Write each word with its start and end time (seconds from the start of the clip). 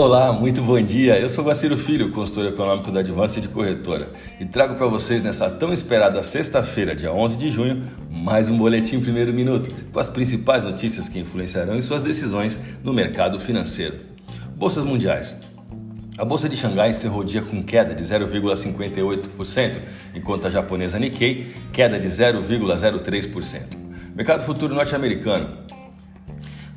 Olá, 0.00 0.32
muito 0.32 0.62
bom 0.62 0.80
dia. 0.80 1.18
Eu 1.18 1.28
sou 1.28 1.42
Vaciro 1.42 1.76
Filho, 1.76 2.12
consultor 2.12 2.46
econômico 2.46 2.88
da 2.92 3.00
Advance 3.00 3.40
de 3.40 3.48
Corretora, 3.48 4.08
e 4.38 4.44
trago 4.44 4.76
para 4.76 4.86
vocês 4.86 5.20
nessa 5.24 5.50
tão 5.50 5.72
esperada 5.72 6.22
sexta-feira, 6.22 6.94
dia 6.94 7.12
11 7.12 7.36
de 7.36 7.50
junho, 7.50 7.82
mais 8.08 8.48
um 8.48 8.56
boletim 8.56 9.00
primeiro 9.00 9.32
minuto 9.32 9.74
com 9.92 9.98
as 9.98 10.08
principais 10.08 10.62
notícias 10.62 11.08
que 11.08 11.18
influenciarão 11.18 11.74
em 11.74 11.80
suas 11.80 12.00
decisões 12.00 12.56
no 12.84 12.92
mercado 12.92 13.40
financeiro. 13.40 13.96
Bolsas 14.54 14.84
mundiais. 14.84 15.34
A 16.16 16.24
bolsa 16.24 16.48
de 16.48 16.56
Xangai 16.56 16.90
encerrou 16.90 17.22
o 17.22 17.24
dia 17.24 17.42
com 17.42 17.60
queda 17.60 17.92
de 17.92 18.04
0,58%, 18.04 19.80
enquanto 20.14 20.46
a 20.46 20.50
japonesa 20.50 20.96
Nikkei 20.96 21.48
queda 21.72 21.98
de 21.98 22.06
0,03%. 22.06 23.62
Mercado 24.14 24.44
futuro 24.44 24.76
norte-americano. 24.76 25.66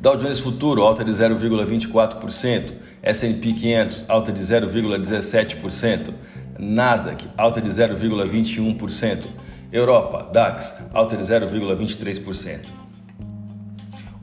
Dow 0.00 0.16
Jones 0.16 0.40
Futuro 0.40 0.82
alta 0.82 1.04
de 1.04 1.12
0,24%, 1.12 2.72
S&P 3.02 3.52
500 3.52 4.06
alta 4.08 4.32
de 4.32 4.40
0,17%, 4.40 6.14
Nasdaq 6.58 7.28
alta 7.36 7.60
de 7.60 7.68
0,21%, 7.68 9.26
Europa 9.70 10.26
DAX 10.32 10.74
alta 10.94 11.14
de 11.14 11.22
0,23%. 11.22 12.60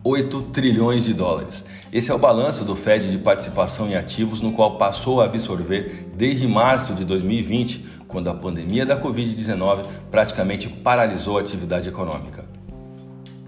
8 0.04 0.42
trilhões 0.52 1.04
de 1.06 1.14
dólares. 1.14 1.64
Esse 1.94 2.10
é 2.10 2.14
o 2.14 2.18
balanço 2.18 2.66
do 2.66 2.76
Fed 2.76 3.12
de 3.12 3.20
participação 3.20 3.88
em 3.88 3.96
ativos, 3.96 4.42
no 4.42 4.54
qual 4.54 4.80
passou 4.80 5.22
a 5.22 5.26
absorver 5.26 6.08
desde 6.16 6.48
março 6.48 6.96
de 6.96 7.06
2020, 7.06 7.86
quando 8.08 8.32
a 8.32 8.34
pandemia 8.34 8.84
da 8.84 9.00
Covid-19 9.00 9.86
praticamente 10.10 10.68
paralisou 10.68 11.38
a 11.38 11.42
atividade 11.42 11.88
econômica. 11.88 12.57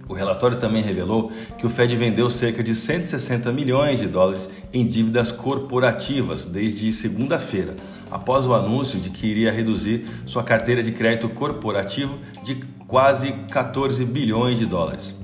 O 0.10 0.14
relatório 0.16 0.58
também 0.58 0.82
revelou 0.82 1.32
que 1.56 1.68
o 1.68 1.70
Fed 1.70 1.96
vendeu 1.96 2.32
cerca 2.32 2.64
de 2.64 2.74
160 2.74 3.52
milhões 3.52 4.00
de 4.00 4.08
dólares 4.08 4.50
em 4.74 4.84
dívidas 4.84 5.32
corporativas 5.32 6.46
desde 6.46 6.92
segunda-feira, 6.92 7.76
após 8.10 8.48
o 8.48 8.56
anúncio 8.56 9.00
de 9.00 9.12
que 9.12 9.28
iria 9.28 9.52
reduzir 9.52 10.08
sua 10.26 10.44
carteira 10.44 10.82
de 10.82 10.92
crédito 10.92 11.30
corporativo 11.30 12.18
de 12.44 12.56
quase 12.88 13.34
14 13.52 14.04
bilhões 14.04 14.58
de 14.58 14.66
dólares. 14.66 15.16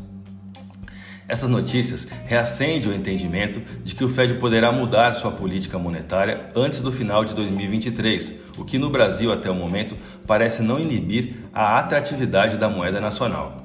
Essas 1.28 1.50
notícias 1.50 2.08
reacendem 2.26 2.88
o 2.88 2.94
entendimento 2.94 3.60
de 3.84 3.96
que 3.96 4.04
o 4.04 4.10
Fed 4.10 4.36
poderá 4.36 4.72
mudar 4.72 5.14
sua 5.14 5.32
política 5.32 5.80
monetária 5.80 6.48
antes 6.56 6.82
do 6.82 6.92
final 6.92 7.26
de 7.26 7.34
2023, 7.34 8.34
o 8.56 8.64
que 8.64 8.78
no 8.78 8.92
Brasil 8.92 9.32
até 9.32 9.50
o 9.50 9.56
momento 9.56 9.98
parece 10.28 10.62
não 10.62 10.80
inibir 10.80 11.38
a 11.52 11.80
atratividade 11.80 12.60
da 12.60 12.70
moeda 12.70 13.02
nacional. 13.02 13.65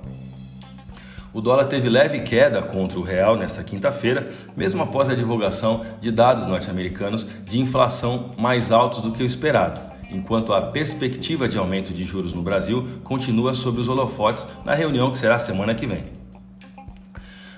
O 1.32 1.40
dólar 1.40 1.66
teve 1.66 1.88
leve 1.88 2.20
queda 2.20 2.60
contra 2.60 2.98
o 2.98 3.02
real 3.02 3.36
nesta 3.36 3.62
quinta-feira, 3.62 4.28
mesmo 4.56 4.82
após 4.82 5.08
a 5.08 5.14
divulgação 5.14 5.84
de 6.00 6.10
dados 6.10 6.44
norte-americanos 6.44 7.24
de 7.44 7.60
inflação 7.60 8.30
mais 8.36 8.72
altos 8.72 9.00
do 9.00 9.12
que 9.12 9.22
o 9.22 9.26
esperado, 9.26 9.80
enquanto 10.10 10.52
a 10.52 10.60
perspectiva 10.60 11.48
de 11.48 11.56
aumento 11.56 11.94
de 11.94 12.04
juros 12.04 12.32
no 12.32 12.42
Brasil 12.42 12.84
continua 13.04 13.54
sob 13.54 13.78
os 13.80 13.86
holofotes 13.86 14.44
na 14.64 14.74
reunião 14.74 15.12
que 15.12 15.18
será 15.18 15.38
semana 15.38 15.72
que 15.72 15.86
vem. 15.86 16.02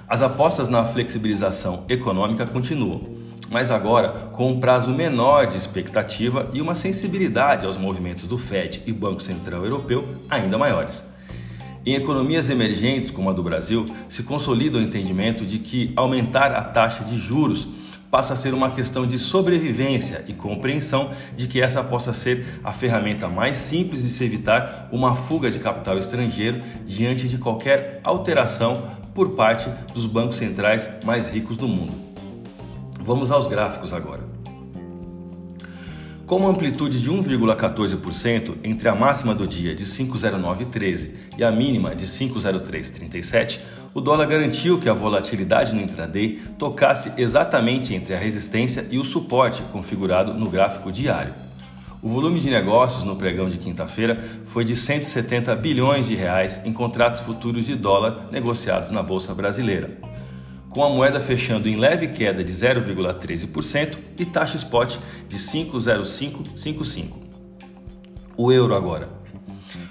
As 0.07 0.21
apostas 0.21 0.69
na 0.69 0.85
flexibilização 0.85 1.87
econômica 1.89 2.45
continuam, 2.45 3.01
mas 3.51 3.71
agora 3.71 4.11
com 4.33 4.51
um 4.51 4.61
prazo 4.61 4.91
menor 4.91 5.47
de 5.47 5.57
expectativa 5.57 6.51
e 6.53 6.61
uma 6.61 6.75
sensibilidade 6.75 7.65
aos 7.65 7.79
movimentos 7.79 8.27
do 8.27 8.37
Fed 8.37 8.83
e 8.85 8.93
Banco 8.93 9.23
Central 9.23 9.63
Europeu 9.65 10.07
ainda 10.29 10.59
maiores. 10.59 11.12
Em 11.85 11.95
economias 11.95 12.49
emergentes 12.49 13.11
como 13.11 13.29
a 13.29 13.33
do 13.33 13.43
Brasil, 13.43 13.87
se 14.09 14.23
consolida 14.23 14.79
o 14.79 14.81
entendimento 14.81 15.45
de 15.45 15.59
que 15.59 15.93
aumentar 15.97 16.53
a 16.53 16.63
taxa 16.63 17.03
de 17.03 17.19
juros 17.19 17.67
passa 18.09 18.35
a 18.35 18.37
ser 18.37 18.55
uma 18.55 18.71
questão 18.71 19.07
de 19.07 19.19
sobrevivência 19.19 20.25
e 20.29 20.35
compreensão 20.35 21.11
de 21.35 21.49
que 21.49 21.61
essa 21.61 21.83
possa 21.83 22.13
ser 22.13 22.61
a 22.63 22.71
ferramenta 22.71 23.27
mais 23.27 23.57
simples 23.57 24.03
de 24.03 24.11
se 24.11 24.23
evitar 24.23 24.89
uma 24.93 25.17
fuga 25.17 25.51
de 25.51 25.59
capital 25.59 25.99
estrangeiro 25.99 26.63
diante 26.85 27.27
de 27.27 27.39
qualquer 27.39 28.01
alteração 28.05 28.83
por 29.15 29.31
parte 29.31 29.69
dos 29.93 30.07
bancos 30.07 30.37
centrais 30.37 30.89
mais 31.05 31.33
ricos 31.33 31.57
do 31.57 31.67
mundo. 31.67 31.95
Vamos 33.01 33.31
aos 33.31 33.49
gráficos 33.49 33.93
agora. 33.93 34.42
Com 36.27 36.37
uma 36.37 36.51
amplitude 36.51 37.01
de 37.01 37.11
1,14% 37.11 38.55
entre 38.63 38.89
a 38.89 38.95
máxima 38.95 39.35
do 39.35 39.47
dia 39.47 39.75
de 39.75 39.85
5,0913 39.85 41.11
e 41.37 41.43
a 41.43 41.51
mínima 41.51 41.95
de 41.95 42.07
5,0337, 42.07 43.61
o 43.93 44.01
dólar 44.01 44.27
garantiu 44.27 44.79
que 44.79 44.89
a 44.89 44.93
volatilidade 44.93 45.75
no 45.75 45.83
intraday 45.83 46.41
tocasse 46.59 47.13
exatamente 47.17 47.93
entre 47.95 48.15
a 48.15 48.19
resistência 48.19 48.87
e 48.91 48.99
o 48.99 49.05
suporte 49.05 49.63
configurado 49.73 50.33
no 50.33 50.49
gráfico 50.49 50.93
diário. 50.93 51.35
O 52.01 52.09
volume 52.09 52.41
de 52.41 52.51
negócios 52.51 53.05
no 53.05 53.17
pregão 53.17 53.49
de 53.49 53.59
quinta-feira 53.59 54.23
foi 54.45 54.65
de 54.65 54.75
170 54.75 55.55
bilhões 55.57 56.07
de 56.07 56.15
reais 56.15 56.61
em 56.65 56.73
contratos 56.73 57.21
futuros 57.21 57.67
de 57.67 57.75
dólar 57.75 58.29
negociados 58.31 58.91
na 58.91 59.03
bolsa 59.03 59.35
brasileira 59.35 59.91
com 60.73 60.83
a 60.83 60.89
moeda 60.89 61.21
fechando 61.21 61.69
em 61.69 61.77
leve 61.77 62.09
queda 62.09 62.43
de 62.43 62.53
0,13% 62.53 63.99
e 64.19 64.25
taxa 64.25 64.57
spot 64.57 64.97
de 65.29 65.37
5,0555. 65.37 67.09
O 68.37 68.51
euro 68.51 68.75
agora. 68.75 69.09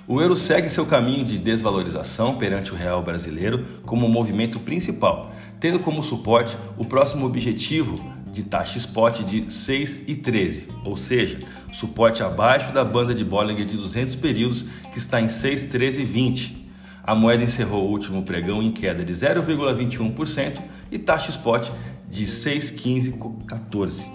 O 0.08 0.20
euro 0.20 0.36
segue 0.36 0.68
seu 0.68 0.86
caminho 0.86 1.24
de 1.24 1.38
desvalorização 1.38 2.36
perante 2.36 2.74
o 2.74 2.76
real 2.76 3.04
brasileiro 3.04 3.64
como 3.86 4.10
movimento 4.10 4.60
principal, 4.60 5.32
tendo 5.60 5.80
como 5.80 6.04
suporte 6.04 6.58
o 6.78 6.84
próximo 6.84 7.26
objetivo 7.26 7.96
de 8.32 8.44
taxa 8.44 8.78
spot 8.78 9.20
de 9.20 9.44
6,13, 9.44 10.68
ou 10.84 10.98
seja, 10.98 11.40
suporte 11.72 12.24
abaixo 12.24 12.74
da 12.74 12.84
banda 12.84 13.14
de 13.14 13.24
Bollinger 13.24 13.66
de 13.66 13.78
200 13.78 14.16
períodos 14.16 14.64
que 14.92 14.98
está 14.98 15.22
em 15.22 15.28
6,1320 15.28 16.61
a 17.04 17.16
moeda 17.16 17.44
encerrou 17.44 17.86
o 17.86 17.90
último 17.90 18.24
pregão 18.24 18.62
em 18.62 18.72
queda 18.72 19.04
de 19.04 19.14
0,21% 19.14 20.62
e 20.92 21.00
taxa 21.00 21.32
spot 21.32 21.70
de 22.08 22.26
6,1514. 22.26 24.06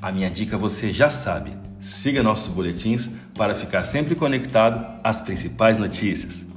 A 0.00 0.12
minha 0.12 0.30
dica 0.30 0.58
você 0.58 0.92
já 0.92 1.10
sabe. 1.10 1.52
Siga 1.80 2.22
nossos 2.22 2.48
boletins 2.48 3.10
para 3.34 3.54
ficar 3.54 3.84
sempre 3.84 4.14
conectado 4.14 5.00
às 5.02 5.20
principais 5.20 5.78
notícias. 5.78 6.51